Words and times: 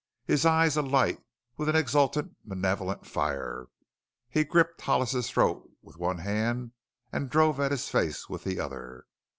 His 0.25 0.47
eyes 0.47 0.77
alight 0.77 1.19
with 1.57 1.69
an 1.69 1.75
exultant, 1.75 2.35
malevolent 2.43 3.05
fire, 3.05 3.67
he 4.31 4.43
gripped 4.43 4.81
Hollis's 4.81 5.29
throat 5.29 5.69
with 5.83 5.95
one 5.97 6.17
hand 6.17 6.71
and 7.11 7.29
drove 7.29 7.59
at 7.59 7.69
his 7.69 7.87
face 7.87 8.27
with 8.27 8.43
the 8.43 8.59
other. 8.59 9.05